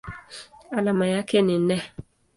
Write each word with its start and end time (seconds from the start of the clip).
Alama 0.71 1.07
yake 1.07 1.41
ni 1.41 1.59
Ne. 1.59 1.81